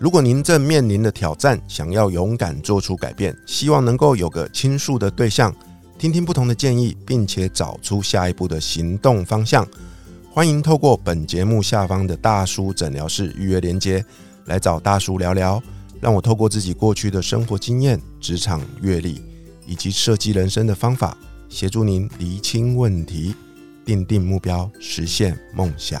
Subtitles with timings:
[0.00, 5.54] 如果您正面临的挑战，想要勇敢做出改变，希望能够有个倾诉的对象，
[5.98, 9.68] 听听不同的建议，并且找出下一步的行动方向，
[10.32, 14.02] 欢迎透过本节目下方的大叔诊疗室预约连接
[14.46, 15.62] 来找大叔聊聊，
[16.00, 19.20] 让我透过自己过去的生活经验、职场阅历
[19.66, 21.14] 以及设计人生的方法，
[21.50, 23.34] 协助您厘清问题，
[23.84, 26.00] 定定目标，实现梦想。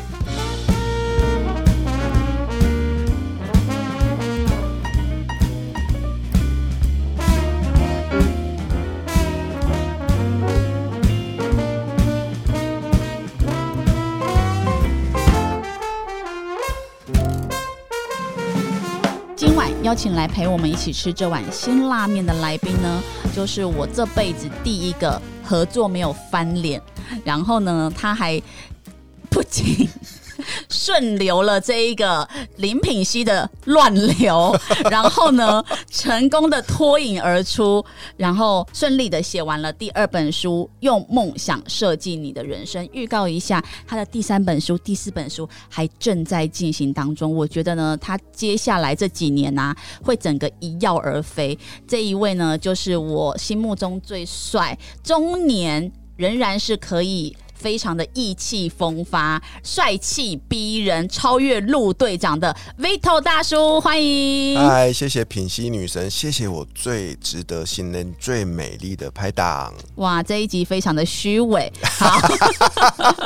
[19.83, 23.01] 邀请来陪我们一起吃这碗辛辣面的来宾呢，
[23.35, 26.79] 就是我这辈子第一个合作没有翻脸，
[27.25, 28.39] 然后呢，他还
[29.29, 29.89] 不仅
[30.71, 34.55] 顺流了这一个林品熙的乱流，
[34.89, 37.83] 然后呢，成功的脱颖而出，
[38.17, 42.87] 然后顺利的写完了第二本书，用梦想设计你的人生。
[42.93, 47.35] 预告一下，他的第三本书、第四本书还正在进行当中。
[47.35, 51.57] 我觉得呢，他接下来这几年呢、会整个一跃而飞。
[51.87, 57.35] 这一位呢，就是我心目中最帅中年，仍然是可以。
[57.61, 64.57] 非常的意气风发、帅气逼人，超越陆队长的 Vito 大叔，欢迎！
[64.57, 69.71] 嗨，谢谢品熙女神，谢谢我最值得信任、最美丽的拍档。
[69.97, 71.71] 哇，这一集非常的虚伪。
[71.83, 72.17] 好，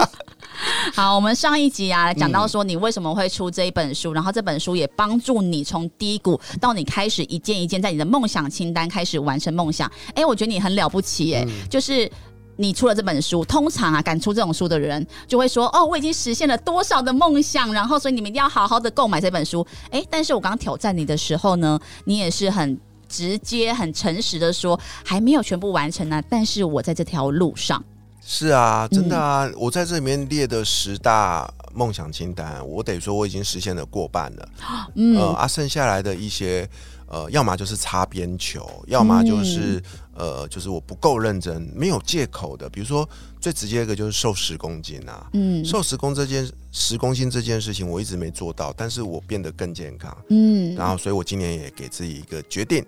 [0.94, 9.90] 好，我们上一集啊讲到说你为什么会出这一本书，然后这本书也帮助你从低谷到你开始一件一件在你的梦想清单开始完成梦想。
[10.14, 12.12] 哎、我觉得你很了不起、哎、就是。
[12.58, 27.84] 你出了这本书，通常啊，敢出这种书的人就会说：“哦，我已经实现了多少的梦想，然后所以你们一定要好好的购买这本书。”哎，但是我刚刚挑战你的时候呢，你也是很直接、很诚实的说，还没有全部完成呢、但是我在这条路上。
[28.28, 34.50] 是啊，真的啊，我在这里面列的十大梦想清单，我得说我已经实现了过半了。
[34.96, 36.68] 嗯，呃啊，剩下来的一些
[37.08, 39.82] 呃，要么就是擦边球，要么就是、
[40.16, 42.70] 呃，就是我不够认真，没有借口的。
[42.70, 43.08] 比如说
[43.40, 50.16] 最直接一个就是瘦十公斤啊，嗯瘦十公这件十公斤这件事情我一直没做到，但是我变得更健康。
[50.30, 52.84] 嗯，然后，所以我今年也给自己一个决定，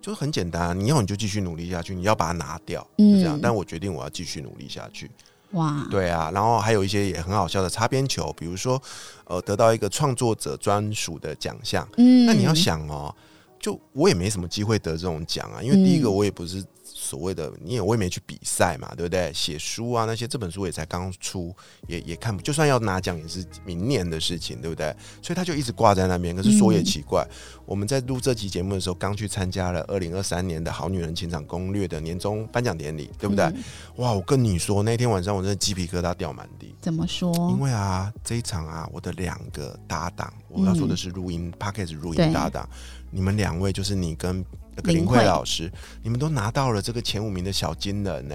[0.00, 3.36] 就是很简单，你要你就继续努力下去，你要把它拿掉，就这样。
[3.36, 5.10] 嗯但我决定我要继续努力下去，
[5.52, 6.30] 哇，对啊。
[6.32, 8.80] 然后还有一些也很好笑的擦边球，比如说，
[9.26, 11.86] 呃，得到一个创作者专属的奖项。
[11.98, 13.14] 嗯那你要想哦，
[13.58, 19.32] 就我也没什么机会得这种奖啊，因为第一个嗯我也不是所谓的，你也我也没去比赛嘛，对不对？
[19.32, 21.54] 写书啊那些，这本书也才刚出，
[21.86, 24.94] 也也看不，就算要拿奖也是明年的事情，对不对？
[25.22, 26.34] 所以他就一直挂在那边。
[26.34, 27.26] 可是说也奇怪，
[27.66, 33.44] 我们在录这期节目的时候，刚去参加了二零二三年的好女人情场攻略的年终颁奖典礼，对不对？
[33.44, 33.62] 嗯
[33.96, 36.74] 哇，我跟你说，那天晚上我真的鸡皮疙瘩掉满地。
[36.80, 37.32] 怎么说？
[37.50, 42.68] 因为啊，这一场啊，我的两个搭档，我要说的是录音 p o d c a s t 录音搭档，
[43.10, 44.44] 你们两位就是你跟
[44.76, 45.70] 那个林林慧慧老师，
[46.02, 48.34] 你们都拿到了这个前五名的小金人呢、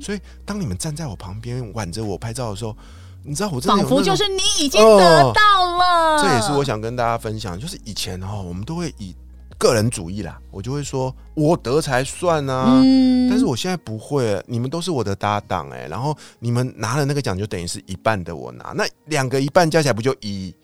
[0.00, 2.76] 所以当你们站在我旁边挽着我拍照的时候，
[3.24, 6.22] 你知道我真的仿佛就是你已经得到了。
[6.22, 9.14] 这也是我想跟大家分享，就是以前哦，我们都会以
[9.58, 12.80] 个人主义啦，我就会说我得才算啊。
[12.82, 20.54] 嗯但是我现在不会，你们都是我的搭档哎、然后你们拿了那个奖，就等于是一半的我拿，那两个一半加起来不就一？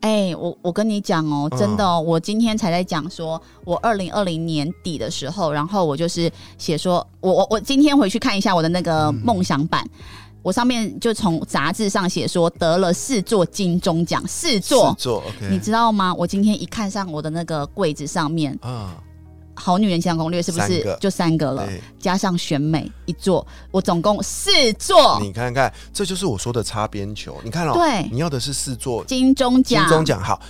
[0.00, 9.84] 哎、我我跟你讲哦，嗯真的哦，我今天才在讲说，我二零二零年底的时候，然后我就是写说，我我我今天回去看一下我的那个梦想版。
[10.40, 14.90] 我上面就从杂志上写说得了四座金钟奖，四座。
[14.90, 16.14] 四，座，OK，你知道吗？
[16.14, 18.96] 我今天一看上我的那个柜子上面，啊，
[19.58, 21.66] 《好女人情感攻略》是不三个是就三个了？
[21.66, 27.36] 对，加上选美一座，我总共四座你看看，这就是我说的擦边球。
[27.42, 29.88] 你看哦，对你要的是四座金钟奖金奖。
[29.90, 30.40] 钟奖，好，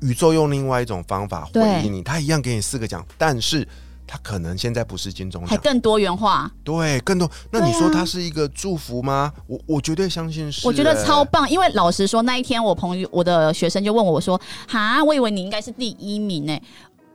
[0.00, 3.66] 宇宙用另外一种方法回对应你，他一样给你四个奖，但是
[4.06, 7.30] 他可能现在不是金钟奖，还更多元化，对，更多。
[7.50, 9.32] 那你对啊说它是一个祝福吗？
[9.46, 11.50] 我我绝对相信是、我觉得欸超棒。
[11.50, 16.60] 因为老实说，那一天我朋友我的学生就问我，我说：“哈，我以为你应该是第一名呢、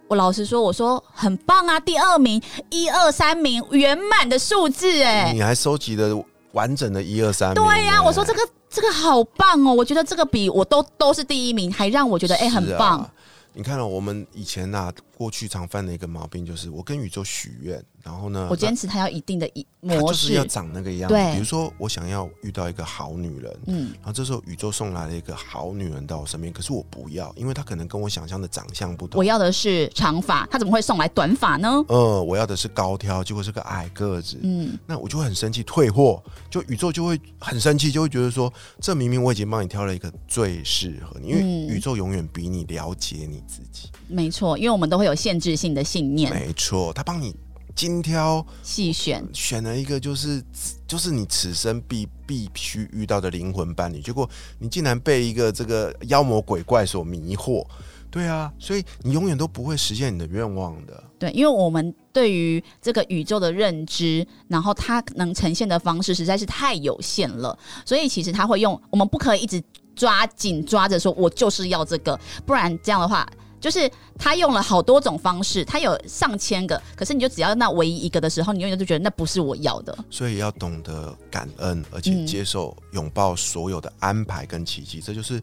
[0.10, 2.42] 我老实说，我说很棒啊，第二名、
[2.72, 6.20] 一二三名圆满的数字哎、你还收集了
[6.54, 7.64] 完整的一二三名。
[7.64, 13.08] 对呀、欸我说这个这个好棒哦，我觉得这个比我都都是第一名，还让我觉得哎、很棒。
[13.54, 21.14] 你看了、我们以前呐、过去常犯的一个毛病，就是我跟宇宙许愿，然后呢，我坚持它要一定的一模就是要，长那个样子。
[21.14, 29.24] 对比如说我想要遇到一个好女人，嗯，然后这时候宇宙送来了一个好女人到我身边，可是我不要，因为她可能跟我想象的长相不同我。
[29.26, 31.84] 要的是长发，她怎么会送来短发呢？
[31.90, 43.90] 呃，我要的是高挑，结果是个矮个子，嗯，那我就会很生气，退货，就宇宙就会很生气，就会觉得说，这明明我已经帮你挑了一个最适合你，因为嗯宇宙永远比你了解你自己。
[44.08, 47.36] 没错，因为我们都会有限制性的信念，没错，他帮你
[47.76, 50.44] 精挑细选，选了一个就是
[50.88, 54.30] 就是你此生必必须遇到的灵魂伴侣，结果
[54.60, 57.66] 你竟然被一个这个妖魔鬼怪所迷惑。
[58.12, 61.04] 对啊，所以你永远都不会实现你的愿望的。
[61.20, 67.56] 对，因为我们对于这个宇宙的认知，然后它能呈现的方式实在是太有限了，
[67.86, 69.62] 所以其实他会用，我们不可以一直
[69.96, 73.30] 抓紧抓着说，我就是要这个，不然这样的话。
[73.60, 79.98] 就是他用了好多种方式，他有上千个，可是你就只要那唯一一个的时候，你永远都觉得那不是我要的。
[80.10, 85.42] 所以要懂得感恩，而且嗯接受、拥抱所有的安排跟奇迹，这就是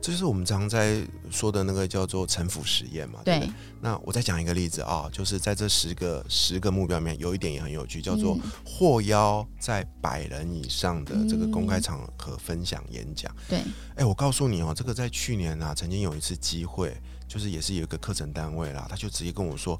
[0.00, 3.20] 这就是我们常在说的那个叫做城府实验嘛。
[3.24, 3.48] 对。
[3.80, 13.30] 那我再讲一个例子啊，就是在这十个十个目标里面，有一点也很有趣，叫做嗯获邀在百人以上的这个公开嗯场合分享演讲。
[13.48, 13.60] 对，
[13.94, 16.96] 哎、我告诉你哦，这个在去年啊，曾经有一次机会，
[17.36, 19.78] 就是也是有一个课程单位啦，他就直接跟我说。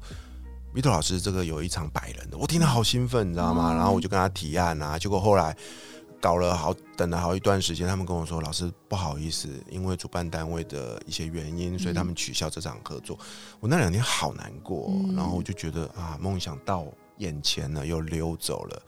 [0.73, 3.71] 米特老师，这个有一场百人的，我听得好兴奋，你知道吗？
[3.71, 5.57] 哦然后我就跟他提案啊，结果后来
[6.21, 13.17] 搞了好等了好一段时间，他们跟我说，老师不好意思，因为主办单位的一些原因，所以他们取消这场合作。
[13.59, 16.85] 我那两天好难过然后我就觉得啊，梦想到
[17.17, 18.79] 眼前了，又溜走了。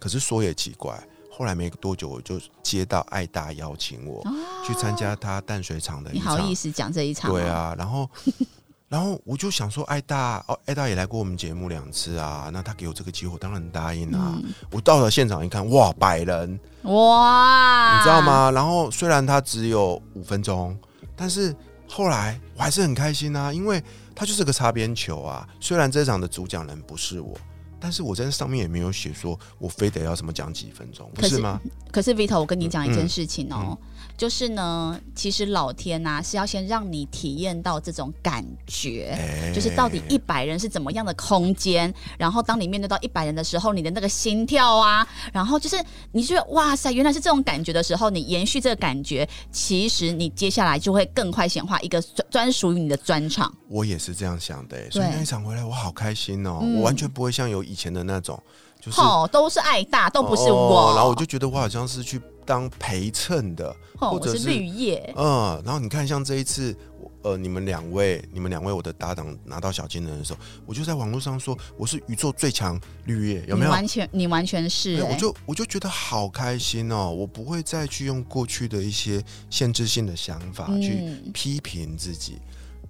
[0.00, 1.00] 可是说也奇怪，
[1.38, 4.20] 后来没多久，我就接到爱大邀请我、
[4.66, 7.30] 去参加他淡水厂的一你好意思讲这一场？
[7.30, 8.10] 对，啊，然后
[8.90, 14.32] 然后我就想说，爱大哦，爱大也来过我们节目两次啊，那他给我这个机会，我当然答应啊。
[14.34, 18.20] 嗯，我到了现场一看，哇，百人，哇，你知道？
[18.20, 18.50] 吗？
[18.50, 20.76] 然后虽然他只有五分钟，
[21.14, 21.54] 但是
[21.88, 23.80] 后来我还是很开心啊，因为
[24.12, 25.46] 他就是个擦边球啊。
[25.60, 27.38] 虽然这场的主讲人不是我。
[27.80, 31.60] 但是我在上面也没有写说我非得要什么讲几分钟，不可是是吗？
[31.92, 33.78] 可是 Vito，我跟你讲一件嗯事情哦，
[34.18, 39.16] 就是呢，其实老天呐、是要先让你体验到这种感觉。
[39.16, 53.54] 哎就是到底一百人是怎么样的空间，然后当你面对到一百人的时候，你的那个心跳啊，然后就是你觉得哇塞，原来是这种感觉的时候，你延续这个感觉，其实你接下来就会更快显化一个专专属于你的专场。
[53.68, 58.36] 我也是这样想的、欸，所以那一场回来我好开心哦、嗯我完全不会像有以前的那种，
[58.80, 60.94] 就是吼，都是爱大，都不是哦我。
[60.96, 65.14] 然后我就觉得我好像是去当陪衬的，吼，或者是绿叶。
[65.16, 66.74] 嗯，然后你看像这一次。
[67.22, 73.70] 呃，你们两位，你们两位我的搭档拿到小金人的时候，我就在网络上说我是宇宙最强绿叶，有没有？
[73.72, 77.10] 完全，你完全是、我就我就觉得好开心哦！
[77.10, 79.20] 我不会再去用过去的一些
[79.50, 82.38] 限制性的想法去嗯批评自己，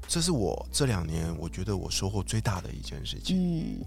[0.09, 3.37] 这是我这两年我觉得我收获最大的一件事情。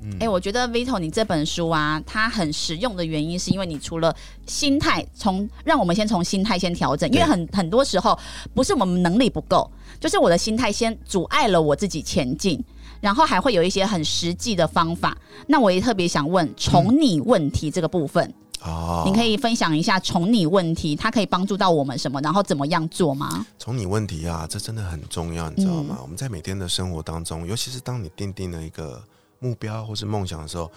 [0.01, 4.15] 嗯，哎、我觉得 Vito 你这本书啊，它很实用的原因是因为你除了
[4.45, 8.17] 心态，从让我们先从心态先调整，因为很很多时候
[8.53, 9.67] 不是我们能力不够，
[9.99, 12.63] 就是我的心态先阻碍了我自己前进。
[12.99, 15.17] 然后还会有一些很实际的方法，
[15.47, 18.31] 那我也特别想问从你问题这个部分，
[18.61, 23.45] 啊，您可以分享一下宠你问题，它可以帮助到我们什么，然后怎么样做吗？
[23.57, 25.97] 从你问题啊，这真的很重要，你知道嗯吗？
[26.01, 29.01] 我们在每天的生活当中，尤其是当你定定了一个
[29.39, 30.71] 目标或是梦想的时候，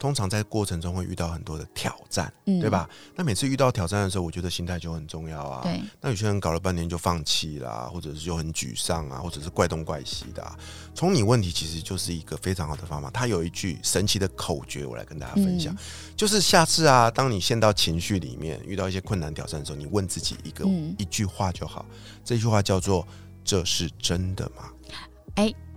[0.00, 2.88] 通常在过程中会遇到很多的挑战，嗯对吧？
[3.14, 5.60] 那每次遇到挑战的时候，我觉得心态就很重要啊。
[5.62, 10.58] 对，那有些人搞了半天就放弃啦，或者是就很沮丧啊，或者是怪东怪西的、啊。
[10.94, 13.10] 从你问题其实就是一个非常好的方法。
[13.10, 15.78] 他有一句神奇的口诀，我来跟大家分享，嗯
[16.16, 21.84] 就是下次啊，当你陷到情绪里面，遇到一些困难挑战的时候，你问自己一个、嗯一句话就好。
[22.24, 23.06] 这句话叫做
[23.44, 24.72] “这是真的吗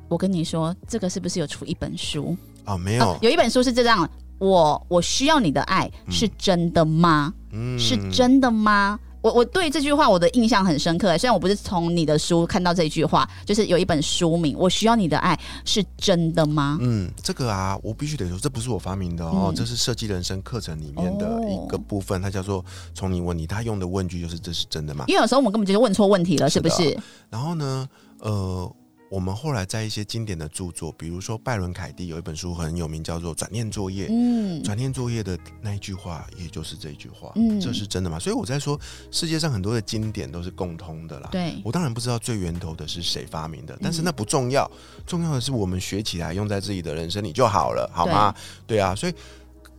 [0.09, 2.37] 我跟你说，这个是不是有出一本书？”？
[2.65, 7.33] 啊，没有，哦有一本书是这样，我我需要你的爱是真的吗？
[7.51, 8.99] 嗯是真的吗？
[9.21, 16.77] 我我对这句话我的印象很深刻，虽然我不是从你的书看到这句话，就是有一本书名《我需要你的爱是真的吗》。
[16.83, 25.05] 嗯，这个啊，我必须得说，这不是我发明的哦，嗯这是设计人生课程里面的一个哦部分，它叫做“从你问你”，他用的问句就是“这是真的吗”？
[25.07, 26.99] 因为有时候我们根本就是问错问题了，是不是是？
[27.29, 27.87] 然后呢，
[28.19, 28.75] 呃，
[29.13, 34.07] 我们后来在一些经典的著作，比如说拜伦凯蒂有一本书很有名，叫做《转念作业》。
[34.09, 38.17] 嗯，转念作业的那一句话，也就是这一句话，嗯这是真的吗？
[38.17, 38.79] 所以我在说，
[39.11, 41.29] 世界上很多的经典都是共通的啦。
[41.31, 44.67] 对，我当然不知道最源头的是谁发明的，但是嗯那不重要，
[45.05, 48.33] 重要的是我们学起来用在自己的人生里就好了，好吗？
[48.65, 49.13] 对啊，所以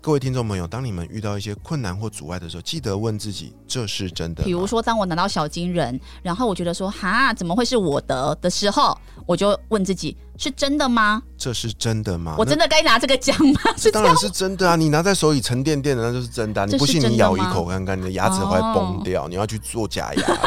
[0.04, 4.44] 各位听众朋友，当你们遇到一些困难或阻碍的时候，记得问自己：这是真的吗？
[4.44, 8.94] 比如说，当我拿到小金人，然后我觉得说哈，怎么会是我的的时候，
[9.25, 11.23] 我就问自己：是真的吗？
[11.38, 12.37] 这是真的吗？
[12.38, 13.61] 我真的该拿这个奖吗？
[13.78, 14.76] 是这当然是真的啊！
[14.76, 16.66] 你拿在手里沉甸甸的，那就是真的、啊。
[16.66, 19.26] 你不信，你咬一口看看，你的牙齿会崩掉。
[19.26, 20.38] 你要去做假牙，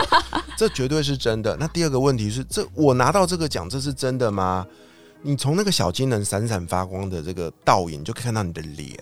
[0.56, 1.58] 这绝对是真的。
[1.60, 4.64] 那第二个问题是，这我拿到这个奖，这是真的吗？
[5.24, 8.96] 你从那个小金人闪闪发光的这个倒影，就可以看到你的脸，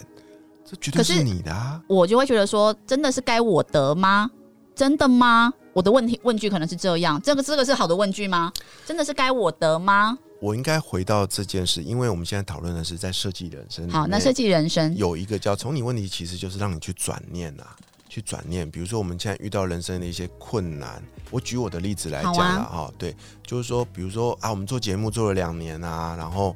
[0.66, 1.80] 这绝对是是你的啊！
[1.88, 4.30] 我就会觉得说，真的是该我得吗？
[4.76, 5.54] 真的吗？
[5.74, 8.52] 我的问题问句可能是这样，这个这个是好的问句吗？
[8.84, 10.18] 真的是该我得吗？
[10.42, 13.88] 我应该回到这件事，因为我们现在讨论的是在设计人生。
[13.90, 17.76] 好，那设计人生，有一个叫从你问题，其实就是让你去转念啊，
[18.10, 18.70] 去转念。
[18.70, 26.56] 比如说我们现在遇到人生的一些困难，我举我的例子来讲了，哈、好对，就是说，比如说啊，我们做节目做了两年啊，然后。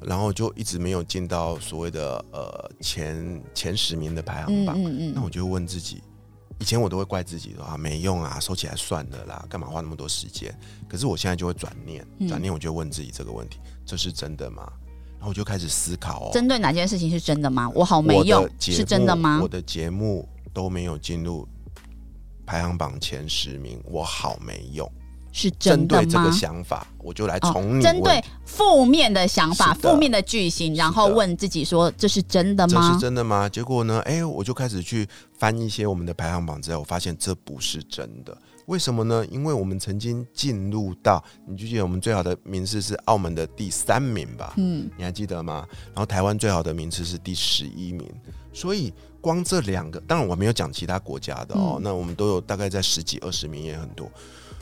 [0.00, 6.02] 然后就一直没有进到所谓的呃前前十名的排行嗯榜，嗯嗯，那我就会问自己，
[6.58, 10.56] 以前我都会怪自己的啊没用啊，收起来算了啦，干嘛花那么多时间？
[10.88, 14.70] 可是我现在就会转念，嗯转念我就问自己这个问题：这是真的吗？
[15.18, 17.70] 然后我就开始思考哦，针对哪件事情是真的吗？
[17.74, 19.48] 我好没用是真的吗我？
[19.48, 21.48] 的节目都没有进入
[22.44, 24.90] 排行榜前十名，我好没用。
[25.38, 26.32] 是针对这个？
[26.32, 33.00] 想法，我就来哦从你针对负面的想法、负面的句型，然后问自己说：这是真的吗这是？
[33.00, 33.46] 真的吗？
[33.46, 34.00] 结果呢？
[34.06, 35.06] 哎、我就开始去
[35.38, 38.36] 翻一些我们的排行榜资料，我发现这不是真的。
[38.64, 39.24] 为什么呢？
[39.30, 44.54] 因为我们曾经进入到，你记不记得我们最好的名次是澳门的第三名吧？
[44.56, 45.66] 嗯，你还记得吗？
[45.94, 48.10] 然后台湾最好的名次是第十一名，
[48.52, 54.10] 所以光这两个，当然我没有讲其他国家的哦，嗯那我们都有大概在十几二十名也很多。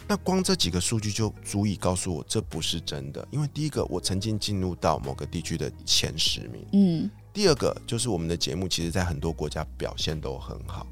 [0.07, 10.87] 那光这几个数据就足以告诉我这不是真的，因为第一个我曾经进入到某个地区的前十名，嗯，第二个就是我们的节目其实在很多国家表现都很好。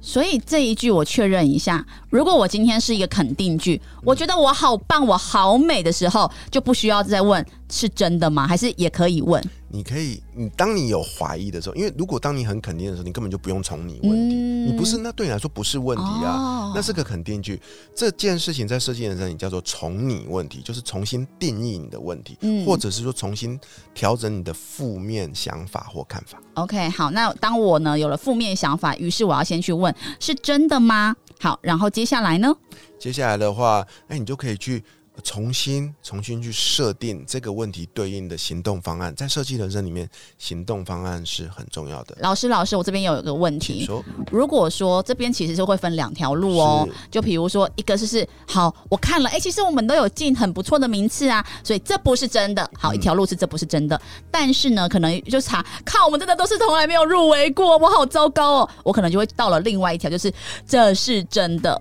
[0.00, 8.46] 所以这一句我确认一下，如果我今天是一个肯定句，我觉得我好棒，我好美的时候，就不需要再问是真的吗？
[8.46, 9.44] 还是也可以问？
[9.68, 14.36] 你可以，你当你有怀疑的时候，因为如果当你很肯定的时候，你根本就不用从你问题，
[14.78, 16.32] 不是那对你来说不是问题啊。
[16.32, 17.60] 哦那是个肯定句。
[17.94, 23.58] 这件事情在设计人生里叫做从你问题，就是重新定义你的问题，嗯或者是说重新
[23.94, 26.38] 调整你的负面想法或看法。
[26.54, 31.16] OK，好，那当我呢有了负面想法，于是我要先去问是真的吗？
[31.40, 32.54] 好，然后接下来呢？
[32.98, 34.84] 接下来的话，哎，你就可以去
[35.22, 39.14] 重新重新去设定这个问题对应的行动方案。
[39.14, 40.08] 在设计人生里面，
[40.38, 42.16] 行动方案是很重要的。
[42.20, 52.68] 老师，老师，我这边有一个问题，说，如果说这边其实是会分两条路哦，就比如说一个就是好，我看了，哎、其实我们都有进很不错的名次啊，所以这不是真的。
[52.78, 60.32] 好，嗯一条路是这不是真的，但是呢，可能就查，看我们真的都是从来没有入围过，我好糟糕哦，我可能就会到了另外一条，就是
[60.66, 61.80] 这是真的，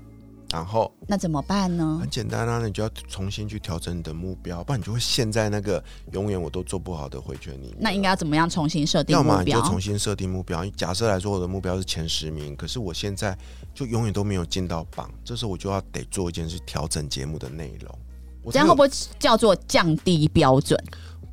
[0.52, 2.10] 然后那怎么办呢很？
[2.10, 7.78] 简单啊，你就要重新去调整你的目标，不然你就会陷在那个永远我都做不好的回圈里面。
[7.80, 9.58] 那应该要怎么样重新设定要么目标？
[9.58, 10.66] 你就重新设定目标。
[10.68, 13.38] 假设来说，我的目标是前十名，可是我现在
[13.74, 17.94] 就永远都没有进到榜，这时候我就要得做一件事，调整节目的内容。
[18.42, 18.90] 我这样会不会
[19.20, 20.82] 叫做降低标准？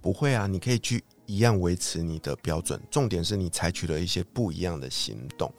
[0.02, 0.48] 不会啊？
[0.48, 5.50] 你可以去一样维持你的标准，重点是你采取了一些不一样的行动。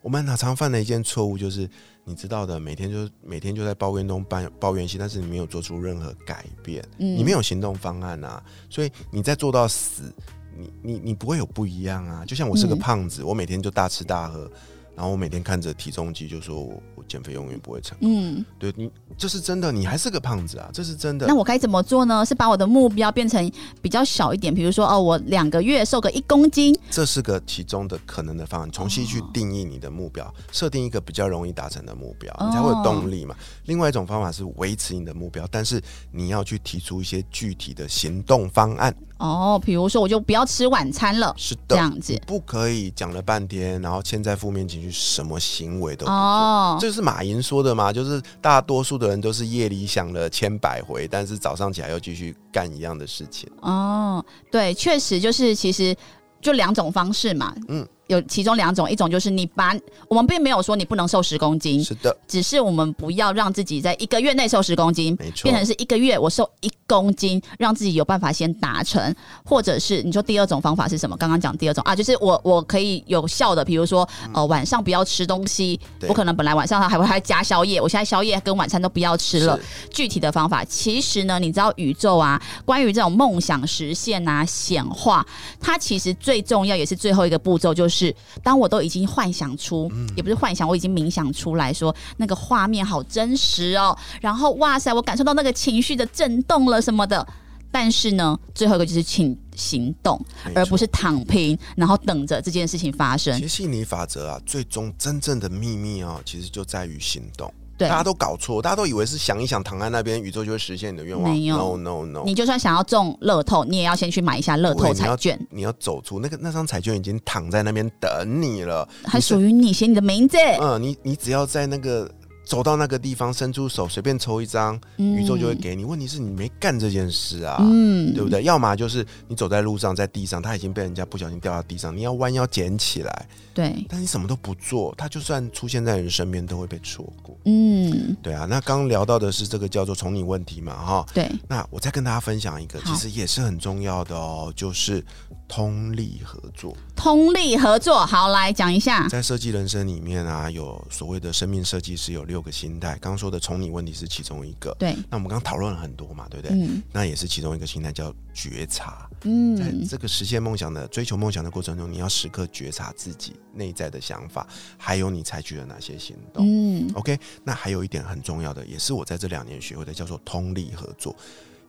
[0.00, 1.68] 我们常常犯的一件错误就是，
[2.08, 6.82] 你知道的，每天就每天就在抱怨东抱抱怨西，但是你没有做出任何改变。
[6.96, 10.10] 嗯你没有行动方案啊，所以你在做到死，
[10.56, 12.24] 你你你不会有不一样啊。
[12.24, 14.50] 就像我是个嗯胖子，我每天就大吃大喝，
[14.96, 18.08] 然后我每天看着体重机就说我我减肥永远不会成功。
[18.08, 21.34] 嗯，对你这是真的，你还是个胖子啊，这是真的那。
[21.34, 22.24] 我该怎么做呢？
[22.26, 23.50] 是把我的目标变成
[23.80, 33.34] 比较小一点，比如说哦，我两个月瘦个一公斤，这是个其中的可能的方案，重新去定义你的目标，设定一个比较容易达成的目标，哦你才会有动力嘛。
[33.64, 38.94] 另外一种方法是维持你的目标，但是你要去提出一些具体的行动方案。
[39.18, 46.14] 哦，比如说我就不要吃晚餐了，是的，这样子不可以讲了半天，然后现在负面情绪，什么行为都不做。
[46.14, 47.92] 哦，这是马云说的嘛？
[47.92, 53.50] 就是大多数的人都是夜里想了千百回，但是早上起来又继续干一样的事情。
[53.60, 55.96] 哦，对，确实就是其实
[56.40, 59.74] 就两种方式嘛，嗯，有其中两种，一种就是你把
[60.08, 65.44] 我们并没有说你不能瘦十公斤，是的，只是我们不要让自己在一个月内瘦十公斤，没错。
[65.44, 71.16] 变成是一个月我瘦一公斤，让自己有办法先达成，或者是你说第二种方法是什么？
[71.16, 71.82] 刚刚讲第二种。
[71.84, 79.60] 啊，就是我我可以有效的，比如说呃晚上不要吃东西，我可能本来晚上还会还加宵夜，我现在宵夜跟晚餐都不要吃了。
[79.90, 85.26] 具体的方法，其实呢，你知道宇宙啊，关于这种梦想实现啊、显化，
[85.60, 87.97] 它其实最重要也是最后一个步骤，就是
[88.42, 97.26] 当我都已经幻想出，嗯也不是幻想，我已经冥想出来说那个画面好真实哦，然后哇塞，我感受到那个情绪的震动了什么的。
[97.70, 100.18] 但是呢，最后一个就是请行动，
[100.54, 103.42] 而不是躺平，然后等着这件事情发生其。
[103.42, 107.52] 实吸引力法则啊，最终真正的秘密啊，其实就在于行动。
[107.78, 107.88] 对。
[107.88, 111.32] 大，家都搞错，大家都以为是想一想躺在那边，宇宙就会实现你的愿望。
[111.32, 111.56] 没有。
[111.56, 120.36] No no no，你就算想要中乐透，你也要先去买一下乐透彩券，你要走出那个那张彩券已经躺在那边等你了，还属于你，写你的名字。
[120.60, 122.10] 嗯，你你只要在那个
[122.48, 125.84] 走到那个地方，伸出手，随便抽一张，宇宙就会给你。
[125.84, 128.42] 问题是你没干这件事啊，嗯，对不对？
[128.42, 137.36] 要么就是你走在路上，在地上，它已经被人家不小心掉到地上，你要弯腰捡起来，对，但你什么都不做，它就算出现在人身边，都会被错过。
[137.44, 141.06] 嗯，对啊，那刚刚聊到的是这个叫做从你问题嘛，哈。
[141.12, 145.04] 对，那我再跟大家分享一个，其实也是很重要的哦，就是
[145.46, 146.74] 通力合作。
[146.96, 149.06] 通力合作，好，来讲一下。
[149.08, 154.74] 在设计人生里面啊，有所谓的生命设计师有六个心态，刚刚说的从你问题是其中一个。
[154.78, 156.56] 对，那我们刚刚讨论了很多嘛，对不对？
[156.56, 159.08] 嗯那也是其中一个心态叫觉察。
[159.22, 166.46] 嗯在嗯，这个实现梦想的、追求梦想的过程中，你要时刻觉察自己内在的想法，还有你采取了哪些行动。
[166.46, 171.14] 嗯，OK，那还有一点很重要的，也是我在这两年学会的，叫做通力合作。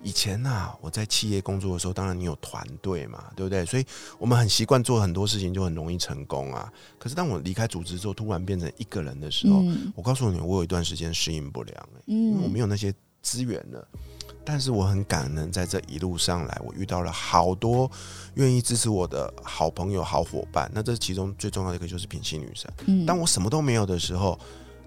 [0.01, 3.65] 以前呐、我在企业工作的时候，当然你有团队嘛，对不对？
[3.65, 3.86] 所以
[4.18, 6.72] 我们很习惯做很多事情，就很容易成功啊。
[6.98, 13.88] 可是当我离开组织之后，突然变成一个人的时候，嗯我告诉你，我有一段时间适应不良、欸，因为我嗯没有那些资源了。
[14.46, 17.91] 但是我很感恩，在这一路上来，我遇到了好多
[18.34, 20.72] 愿意支持我的好朋友、好伙伴。
[20.74, 22.72] 那这其中最重要的一个就是品性女神。
[22.88, 24.39] 嗯当我什么都没有的时候，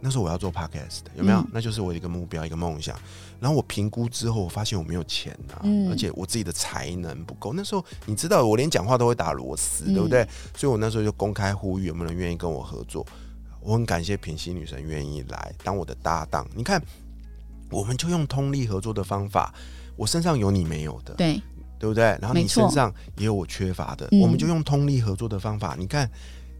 [0.02, 1.38] 那时候我要做 podcast，有没有？
[1.38, 2.98] 嗯那就是我的一个目标、一个梦想。
[3.40, 7.52] 然后我评估之后，我发现我没有钱啊，嗯而且我自己的才能不够。
[7.52, 10.26] 那时候你知道，我连讲话都会打螺丝，嗯对不对？
[10.56, 13.06] 所以我那时候就公开呼吁有没有人愿意跟我合作。
[13.60, 16.44] 我很感谢品心女神愿意来当我的搭档。
[16.54, 16.82] 你看，
[17.70, 19.54] 我们就用通力合作的方法，
[19.96, 21.40] 我身上有你没有的，对，
[21.78, 22.16] 对不对？
[22.20, 25.76] 然后你身上也有我缺乏的，嗯我们就用通力合作的方法。
[25.78, 26.10] 你看，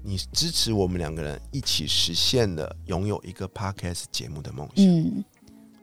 [0.04, 4.84] 你支持我们两个人一起实现了拥有一个 podcast 节目的梦想。
[4.86, 5.24] 嗯。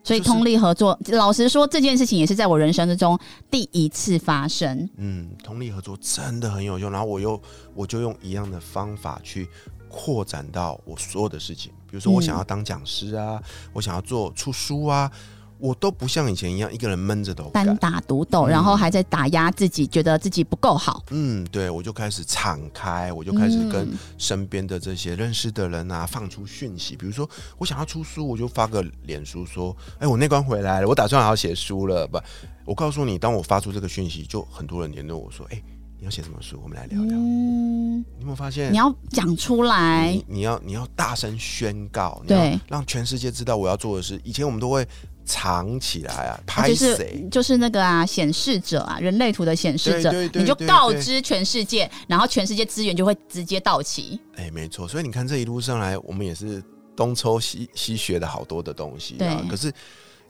[0.02, 3.16] 所以通力合作，老实说，这件事情也是在我人生之中
[3.50, 4.88] 第一次发生。
[4.96, 6.90] 嗯，通力合作真的很有用。
[6.90, 7.40] 然后我又
[7.74, 9.46] 我就用一样的方法去
[9.90, 13.40] 扩展到我所有的事情，比如说我嗯想要当讲师啊，
[13.74, 15.12] 我想要做出书啊，
[15.60, 17.76] 我都不像以前一样一个人闷着头单。
[17.76, 21.04] 打独斗，嗯然后还在打压自己，觉得自己不够好。
[21.10, 32.06] 嗯，对，我就开始敞开，我就开始跟嗯身边的这些认识的人啊放出讯息，比如说我想要出书，我就发个脸书说，哎，我那关回来了，我打算好好写书了。
[32.06, 32.18] 不，
[32.64, 35.62] 我告诉你，当我发出这个讯息，就很多人联络我说，哎，
[35.98, 36.58] 你要写什么书？
[36.62, 37.16] 我们来聊聊。
[37.16, 38.76] 嗯，你有没有发现你？
[38.76, 44.20] 要讲出来你，你要你要大声宣告，对让全世界知道我要做的事。
[44.24, 44.86] 以前我们都会
[45.24, 47.28] 藏起来啊，啊拍就是谁？
[47.30, 54.20] 就是那个啊，显示者啊，人类图的显示者你就告知全世界，然后全世界资源就会直接到齐。
[54.36, 54.88] 哎，没错。
[54.88, 56.62] 所以你看这一路上来，我们也是
[56.96, 59.46] 东抽西西学的好多的东西啊。
[59.48, 59.72] 可是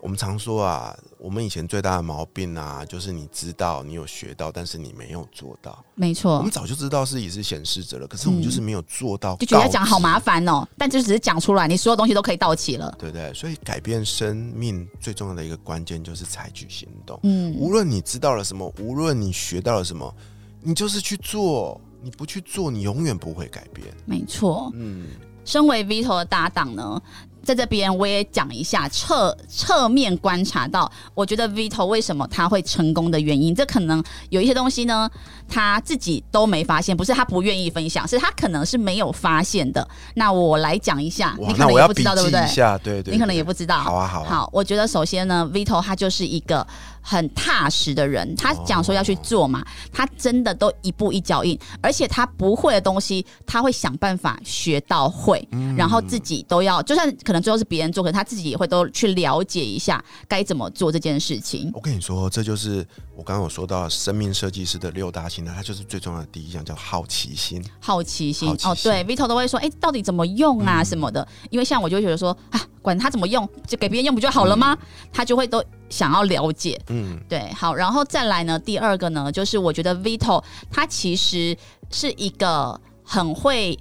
[0.00, 5.72] 我们常说啊，我们以前最大的毛病啊，就是你知道你有学到，但是你没有做到。
[5.72, 10.18] 我没错我们，早就知道自己是显示者了，可是我们嗯就是没有做到，就觉得讲好麻。
[10.18, 12.94] 烦哦，但就只是讲出来，你所有东西都可以到齐了。
[12.98, 13.32] 对不对？
[13.34, 17.18] 所以改变生命最重要的一个关键就是采取行动。
[17.22, 20.14] 嗯，无论你知道了什么，无论你学到了什么，
[20.62, 21.80] 你就是去做。
[22.02, 23.86] 你不去做，你永远不会改变。
[24.06, 24.72] 没错。
[24.74, 25.08] 嗯，
[25.44, 26.98] 身为 Vito 的搭档呢，
[27.42, 33.54] 在这边我也讲一下侧侧面观察到，我觉得 Vito 为什么他会成功的原因。
[33.54, 35.10] 这可能有一些东西呢，
[35.48, 39.86] 他自己都没发现，不是他不愿意分享，是他可能是没有发现的。
[40.14, 43.78] 那我来讲一下，你，可能也不知道对不对对你可能也不知道。
[43.78, 46.66] 好啊，好啊，好，我觉得首先呢，Vito 他就是一个
[47.00, 48.34] 很踏实的人。
[48.36, 61.70] 他讲说要去做嘛，他真的都一步一脚印，而且他不会的东西，他会想办法学到会，然后自己都要，就算可能最后是别人做，可能他自己也会都去了解一下该怎么做这件事情。
[61.74, 62.86] 我跟你说，这就是
[63.16, 67.64] 我刚刚有说到生命设计师的六大心态，它就是最重要的第一项，叫好奇心。
[67.80, 71.26] 好奇心好奇心哦，对，Vito 都会说，哎、到底怎么用啊什么的？
[71.50, 74.76] 因为像我就觉得说，啊，管他怎么用，就给别人用不就好了吗？
[75.12, 76.80] 他就会都想要了解。
[76.88, 81.56] 嗯，对，好，然后再来呢，第二个呢，就是我觉得 Vito 他其实
[81.90, 83.78] 是一个很会，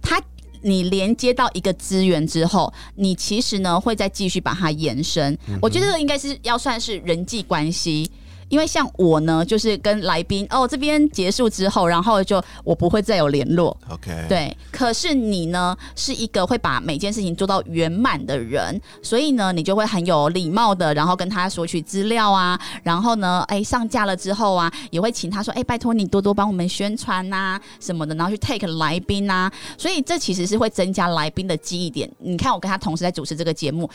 [0.00, 0.22] 他
[0.62, 5.36] 你连接到一个资源之后，你其实呢会再继续把它延伸。
[5.60, 8.10] 我觉得这个应该是要算是人际关系。
[8.48, 32.10] 因为像我呢，就是跟来宾哦这边结束之后，然后就我不会再有联络，OK，，对，可是你呢是一个会把每件事情做到圆满的人，所以呢，你就会很有礼貌的，然后跟他索取资料啊，然后呢，哎，上架了之后啊，也会请他说，哎，拜托你多多帮我们宣传呐、什么的，然后去 take 来宾啊，所以这其实是会增加来宾的记忆点。
[32.18, 33.88] 你看，我跟他同时在主持这个节目。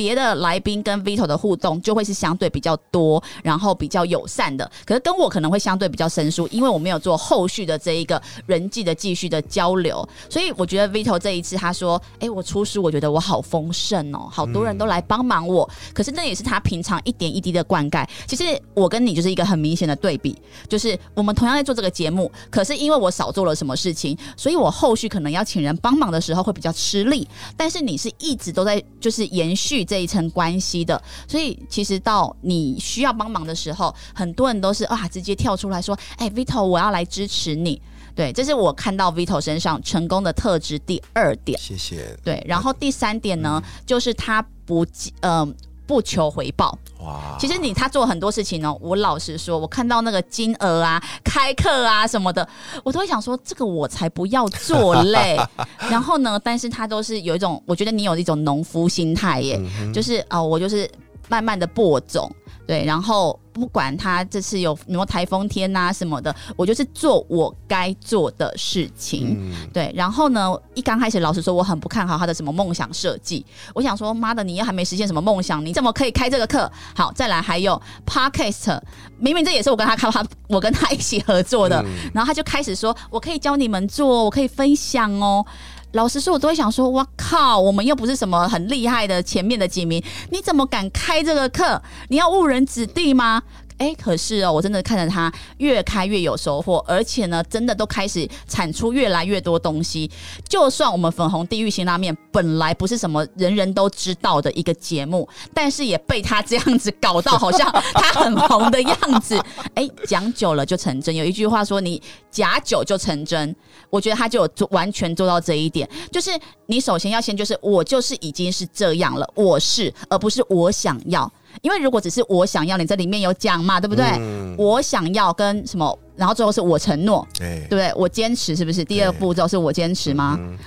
[0.00, 4.64] 别的来宾跟 Vito 的互动就会是相对比较多，然后比较友善的。
[4.86, 10.08] 可是跟我可能会相对比较生疏，因为我没有做后续的这一个人际的继续的交流。
[10.30, 15.68] 所以我觉得 Vito 这一次他说：“哎、我出书，我觉得我好丰盛哦，好多人都来帮忙我。
[15.92, 18.08] 可是那也是他平常一点一滴的灌溉。
[18.26, 20.34] 其实我跟你就是一个很明显的对比，
[20.66, 27.28] 就是我们同样在做这个节目，可是因为我少做了什么事情，所以我后续可能要请人帮忙的时候会比较吃力。
[27.54, 37.82] 但是你是一直都在就是延续这一层关系的，所以其实到你需要帮忙的时候，很多人都是啊直接跳出来说：“哎、v i t o 我要来支持你。”
[38.14, 41.58] 对，这是我看到 Vito 身上成功的特质第二点。
[41.58, 42.16] 谢谢。
[42.22, 44.86] 对，然后第三点呢，就是他不
[45.22, 45.52] 嗯、
[45.90, 46.78] 不求回报。
[47.00, 52.48] 哇，其实你他做很多事情呢，我老实说，我看到那个金额啊、开课啊什么的，
[52.84, 55.36] 我都会想说，这个我才不要做嘞。
[55.90, 59.60] 然后呢，但是他都是有一种，我觉得你有一种农夫心态耶，
[59.92, 60.88] 就是哦、我就是
[61.30, 62.30] 慢慢的播种。
[62.66, 69.36] 对，然后不管他这次有有没有台风天呐、什么的，我就是做我该做的事情。
[69.36, 73.44] 嗯，对，然后呢，一刚开始老实说，我很不看好他的什么梦想设计。
[73.74, 76.70] 我想说，妈的，你又还没实现什么梦想，你怎么可以开这个课？
[76.94, 78.80] 好，再来还有 podcast，
[79.18, 85.44] 明明这也是我跟他开他 我跟他一起合作的，然后他就开始说，我可以教你们做，我可以分享哦。
[85.92, 91.82] 老实说，我都会想说，哇靠，我们又不是什么很厉害的前面的几名，你怎么敢开这个课？
[92.08, 93.42] 你要误人子弟吗？
[93.80, 100.10] 哎，可是哦，我真的看着他越开越有收获，而且呢，真的都开始产出越来越多东西。
[100.46, 109.42] 就算我们粉红地狱辛拉面本来不是什么人人都知道的一个节目，但是也被他这样子搞到好像 他很红的样子。
[109.74, 111.16] 哎，讲久了就成真。
[111.16, 113.56] 有一句话说，你假久就成真。
[113.88, 116.30] 我觉得他就有做完全做到这一点，就是
[116.66, 121.32] 你首先要先就是我就是已经是这样了，我是，而不是我想要。
[121.62, 124.04] 因为如果只是我想要，你这里面有讲嘛，对不对？
[124.18, 127.92] 嗯我想要跟什么，然后最后是我承诺，对对不对？
[127.94, 128.84] 我坚持是不是？
[128.84, 130.36] 第二步骤是我坚持吗？
[130.40, 130.58] 嗯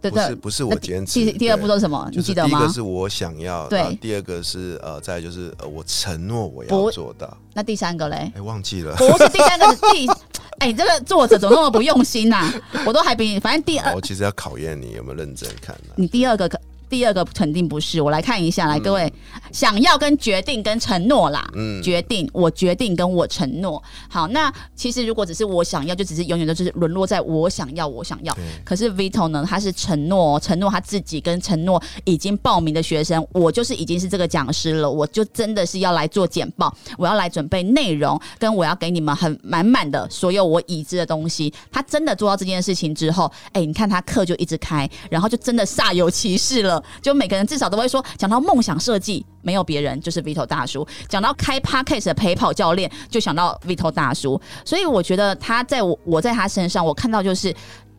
[0.00, 0.10] 对对。
[0.10, 1.12] 不是不是我坚持。
[1.24, 2.08] 第第二步骤是什么？
[2.12, 2.72] 你记得吗第一个？
[2.72, 7.36] 是我想要，对第二个是呃，再就是呃，我承诺我要做到。
[7.52, 8.32] 那第三个嘞？
[8.34, 8.94] 哎，忘记了。
[8.96, 10.08] 不是第三个是第，
[10.60, 12.50] 哎、你这个作者怎么那么不用心呐、
[12.86, 15.92] 我都还比你，反正第二我其实要考验你有没有认真看呢。
[15.96, 16.58] 你第二个可
[16.90, 19.10] 第二个肯定不是，我来看一下，来各位，
[19.52, 23.80] 想要跟决定跟承诺啦，嗯决定我决定跟我承诺。
[24.08, 28.36] 好，那其实如果只是我想要，就只是永远都就是沦落在我想要，我想要。
[28.64, 41.52] 可是 Vito 呢，他是承诺哦，承诺他自己跟承诺已经报名的学生，我就是已经是这个讲师了，我就真的是要来做简报，我要来准备内容，跟我要给你们很满满的所有我已知的东西。
[41.70, 54.40] 他真的做到这件事情之后，哎、你看他课就一直开，然后就真的煞有其事了，就每个人至少都会说，讲到梦想设计，没有别人就是 Vito 大叔；讲到开 parkas 的陪跑教练，就想到 Vito 大叔。
[54.64, 57.54] 所以我觉得他在我我在他身上，我看到就是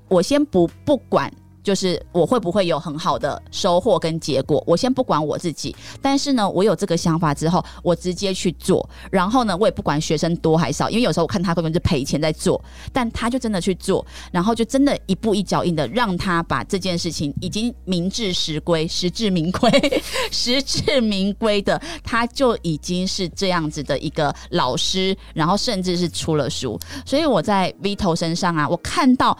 [0.07, 1.31] 我先不不管。
[1.63, 19.69] 就是我会不会有很好的收获跟结果，我先不管我自己，但是呢，我有这个想法之后，我直接去做，然后呢，我也不管学生多还少，因为有时候我看他根本就赔钱在做，但他就真的去做，然后就真的一步一脚印的让他把这件事情已经明至实归、实至名归、
[20.31, 29.37] 实至名归的，他就已经是这样子的一个老师，然后甚至是出了书，所以我在 Vito 身上啊，我看到。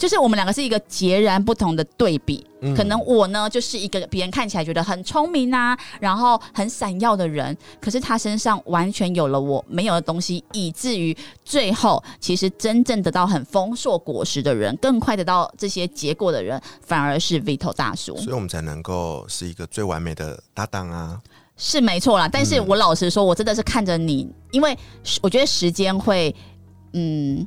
[0.00, 2.44] 就是我们两个是一个截然不同的对比。
[2.62, 18.16] 嗯可能我呢就是一个别人看起来觉得很聪明啊，然后很闪耀的人，可是他身上完全有了我没有的东西，以至于最后其实真正得到很丰硕果实的人，更快得到这些结果的人，反而是 Vito 大叔。
[18.16, 21.18] 所以我们才能够是一个最完美的搭档啊。
[21.56, 24.76] 是没错啦，但是我老实说，我真的是看着你，因为
[25.22, 26.34] 我觉得时间会，
[26.92, 27.46] 嗯，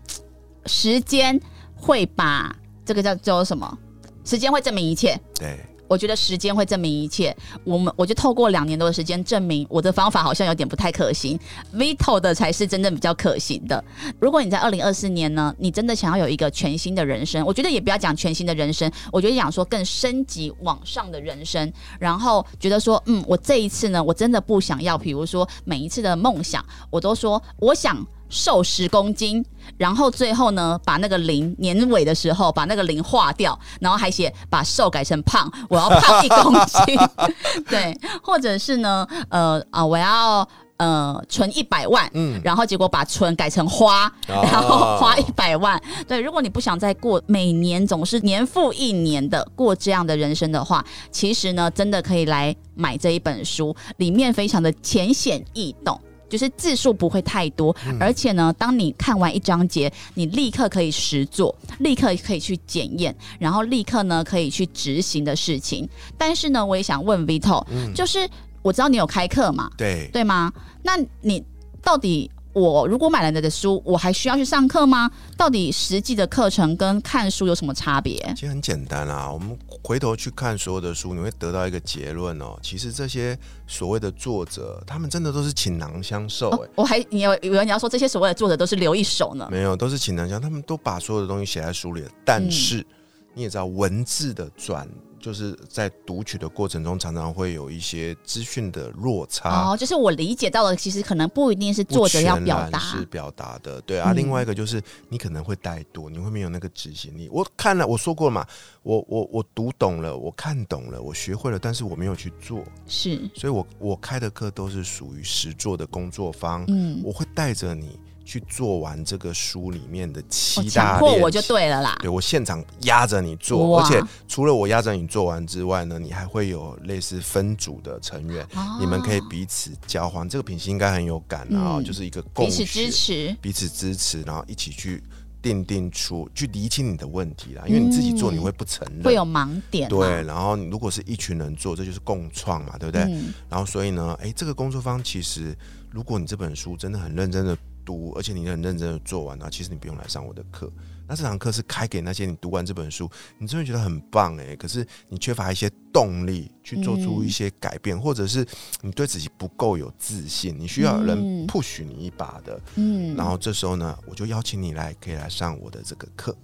[0.67, 1.39] 时间
[1.83, 3.77] 会把这个叫叫做什么？
[4.23, 5.19] 时间会证明一切。
[5.35, 7.35] 对，我觉得时间会证明一切。
[7.65, 11.37] 我们我就透过两年多的时间证明我的方法好像有点不太可行
[11.75, 13.83] ，Vito 的才是真正比较可行的。
[14.17, 21.69] 如果你在二零二四年呢，你真的想要有一个全新的人生，我觉得也不要讲全新的人生，我觉得讲说更升级往上的人生，
[21.99, 28.07] 然后觉得说，嗯，我这一次呢，我真的不想要，比如说每一次的梦想，我都说我想。
[28.33, 29.45] 瘦十公斤，
[29.77, 36.97] 然后最后呢，把那个零年尾的时候把那个零划掉，然后还写把瘦改成胖，我要胖一公斤，
[37.69, 45.79] 对，或者是呢，呃啊，我要呃存一百万，嗯，然后结果把存改成花，哦然后花一百万。
[46.07, 56.01] 对，如果你不想再过每年总是年复一年的过这样的人生的话，其实呢，真的可以来买这一本书，里面非常的浅显易懂。
[56.33, 65.87] 就是字数不会太多，而且呢，当你看完一章节，你立刻可以实做，立刻可以去检验，然后立刻呢可以去执行的事情。
[66.17, 68.27] 但是呢，我也想问 Vito，、就是
[68.63, 70.51] 我知道你有开课嘛，对，对吗？
[70.81, 71.45] 那你
[71.83, 75.09] 到底我如果买了你的书，我还需要去上课吗？
[75.35, 78.31] 到底实际的课程跟看书有什么差别？
[78.35, 82.57] 其实很简单啊，我们回头去看所有的书，你会得到一个结论哦。
[82.61, 83.37] 其实这些
[83.67, 89.47] 所谓的作者，他们真的都是倾囊相授、我还你有以为你要说这些所谓的作者都是留一手呢？
[89.51, 92.11] 没有，都是倾囊相，他们都把所有的东西写在书里了。
[92.23, 92.85] 但是、
[93.33, 94.87] 你也知道，文字的转，
[95.23, 99.71] 就是在读取的过程中，常常会有一些资讯的落差。
[99.71, 102.77] 哦，就是我理解到的，其实可能不一定是作者要表达。
[102.77, 104.11] 是表达的，对啊。
[104.11, 107.29] 嗯另外一个就是你可能会怠惰，你会没有那个执行力。
[107.31, 108.45] 我看了，我说过了嘛，
[108.81, 121.97] 我我我读懂了，我看懂了，我学会了，但是我没有去做，是，所以我我开的课都是属于实做的工作坊，嗯，我会带着你去做完这个书里面的七大练迫我就对了啦。
[121.99, 130.27] 对我现场压着你做，而且除了我压着你做完之外呢，你还会有类似分组的成员，哦你们可以彼此交换。
[130.27, 135.03] 这个品系应该很有感啊、嗯就是一个共彼此支持，彼此支持，然后一起去
[135.41, 137.63] 定定出去厘清你的问题啦。
[137.67, 139.97] 因为你自己做嗯你会不承认，会有盲点嘛。
[139.97, 143.03] 对，然后你如果是一群人做，这就是共创嘛，对不对？
[143.03, 145.55] 嗯然后所以呢，哎，这个工作方其实，
[145.91, 150.71] 如果你这本书真的很认真的读，而且你很认真的做完，那其实你不用来上我的课。
[151.05, 158.45] 那这堂课是开给那些你读完这本书，你真的觉得很棒哎，可是你缺乏一些动力去做出一些改变，或者是
[158.81, 162.59] 你对自己不够有自信，你需要有人嗯 push 你一把的。
[162.75, 166.35] 嗯然后这时候呢，我就邀请你来，可以来上我的这个课。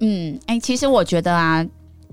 [0.00, 1.64] 嗯，哎、其实我觉得啊，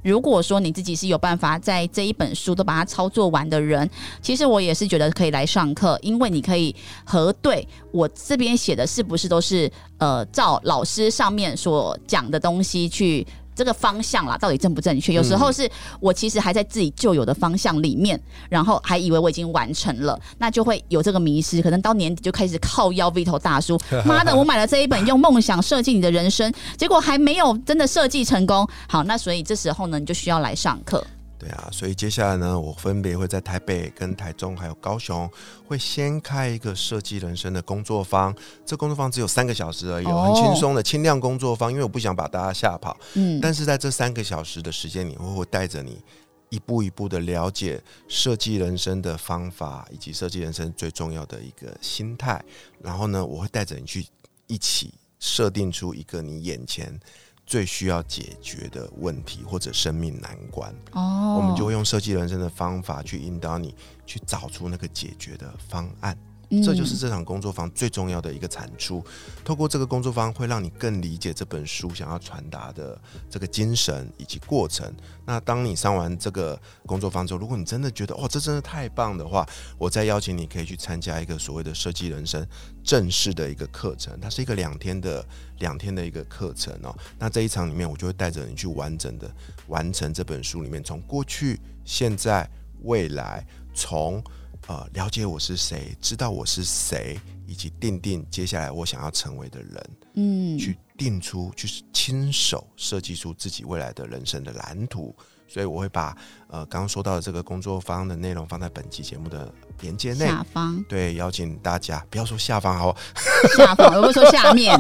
[0.06, 3.90] 如果说你自己是有办法在这一本书都把它操作完的人，
[4.22, 13.26] 其实我也是觉得可以来上课，因为你可以核对我这边写的是不是都是呃照老师上面所讲的东西去。
[13.56, 15.14] 这个方向啦，到底正不正确？
[15.14, 21.62] 有时候是我其实还在自己旧有的方向里面，然后还以为我已经完成了，那就会有这个迷失。
[21.62, 28.68] 可能到年底就开始靠腰 Vito 大叔，妈的，我买了这一本用梦想设计你的人生，结果还没有真的设计成功。
[28.88, 31.02] 好，那所以这时候呢，你就需要来上课。
[31.46, 35.30] 对啊，所以接下来呢，我分别会在台北、跟台中还有高雄，
[35.68, 38.36] 会先开一个设计人生的工作坊。
[38.66, 42.98] 这工作坊只有三个小时而已、很轻松的轻量工作坊，因为我不想把大家吓跑。
[43.14, 46.02] 嗯，但是在这三个小时的时间里，我会带着你
[46.50, 52.44] 一步一步的了解设计人生的方法，以及设计人生最重要的一个心态。
[52.82, 54.04] 然后呢，我会带着你去
[54.48, 57.00] 一起设定出一个你眼前
[57.46, 60.74] 最需要解决的问题或者生命难关。
[60.94, 66.18] 哦，我们就会用设计人生的方法去引导你去找出那个解决的方案。
[66.64, 69.04] 这就是这场工作坊最重要的一个产出。
[69.44, 74.94] 透过这个工作坊，会让你更理解这本书想要传达的这个精神以及过程。
[75.26, 82.46] 那当你上完这个工作坊之后，如果你真的觉得哦，这真的太棒的话，我再邀请你可以去参加一个所谓的设计人生
[82.84, 85.26] 正式的一个课程，它是一个两天的
[85.60, 86.96] 两天的一个课程哦。
[87.18, 89.30] 那这一场里面，我就会带着你去完整的
[89.68, 92.50] 完成这本书里面从过去、现在、
[92.84, 94.24] 未来，从
[94.68, 105.16] 呃了解我是谁，知道我是谁，以及定定接下来我想要成为的人，嗯去定出，去亲手设计出自己未来的人生的蓝图。
[105.48, 110.26] 所以我会把呃刚刚说到的这个工作方的内容放在本期节目的连接内。
[110.26, 112.98] 下方对，邀请大家不要说下方好，
[113.56, 114.76] 下方，我会说下面。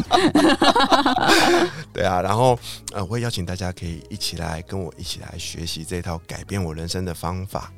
[1.93, 2.57] 对啊，然后
[2.93, 7.71] 呃，我会邀请大家可以一起来跟我一起来学习这套改变我人生的方法。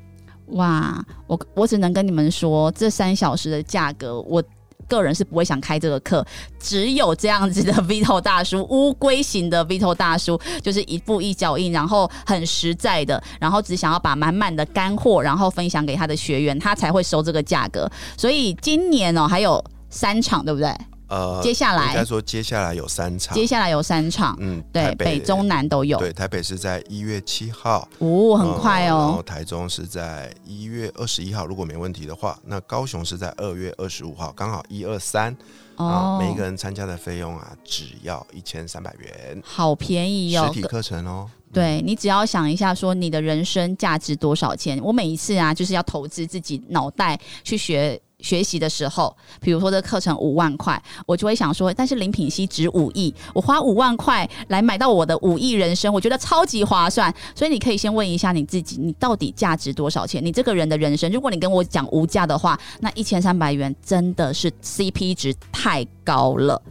[0.47, 4.41] 哇，我我只能跟你们说，这三小时的价格，我
[4.88, 6.25] 个人是不会想开这个课。
[6.60, 17.89] 只有这样子的 Vito 大叔，乌龟型的 Vito 大叔，就是一步一脚印，然后很实在的，然后只想要把满满的干货，然后分享给他的学员，他才会收这个价格。
[18.17, 20.73] 所以今年哦，还有三场，对不对？
[21.08, 25.98] 呃，接下来应该说接下来有三场，接下来有三场，嗯，对，北北中南都有。
[25.98, 29.24] 对，台北是在一月七号，哦，很快呃然后哦。
[29.24, 35.32] 台中是在一月二十一号，如果没问题的话，那高雄是在二月二十五号，刚好一二三
[35.76, 40.62] 啊，哦，每一个人参加的费用啊，只要一千三百元，好便宜哦实。
[40.62, 41.30] 体课程哦。
[41.54, 44.78] 对你只要想一下，说你的人生价值多少钱？
[44.84, 57.13] 我每一次啊，就是要投资自己脑袋去学学习的时候，比如说这课程五万块，我就会想说，但是林品熙值五亿，我花五万块来买到我的五亿人生，我觉得超级划算。
[57.36, 60.23] 所以你可以先问一下你自己，你到底价值多少钱？
[60.23, 66.62] 你这个人的人生，如果你跟我讲无价的话，那一千三百元真的是 CP 值太高了。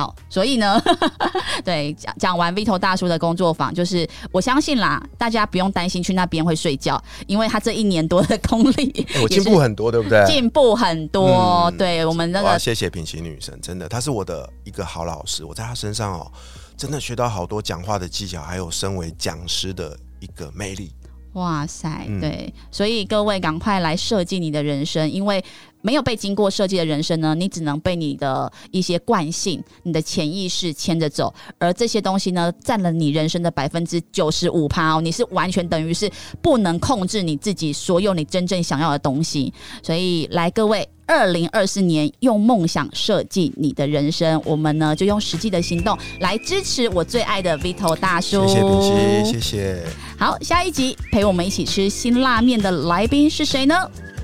[0.00, 0.82] 对，好，所以呢，
[1.64, 10.24] 对讲讲完 Vito 大叔的工作坊，就是我相信啦，大家不用担心去那边会睡觉，因为他这一年多的功力哎我进步很多，对不对？
[10.26, 11.70] 进步很多。
[11.70, 16.30] 嗯对我们那个谢谢品行女神，真的，她是我的一个好老师，我在她身上哦，
[16.76, 20.92] 真的学到好多讲话的技巧，还有身为讲师的一个魅力。
[21.34, 25.42] 哇塞，嗯对，所以各位赶快来设计你的人生，因为
[25.82, 36.10] 没有被经过设计的人生呢，你只能被你的一些惯性、你的潜意识牵着走，而这些东西呢，占了你人生的百分之九十五趴哦，你是完全等于是
[36.42, 39.52] 不能控制你自己所有你真正想要的东西。
[39.82, 40.88] 所以，来各位。
[41.06, 44.40] 二零二四年，用梦想设计你的人生。
[44.44, 48.46] 我们呢，就用实际的行动来支持我最爱的 Vito 大叔。
[48.46, 49.84] 谢谢品行，谢谢。
[50.16, 53.74] 好，下一集陪我们一起吃辛辣面的来宾是谁呢？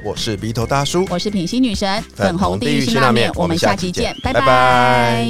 [0.06, 4.40] 我是鼻头大叔，我是品心女神，粉红地狱辛辣面我们下期见，拜拜。
[4.40, 5.26] 拜拜